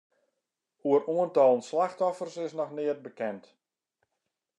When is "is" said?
2.45-2.57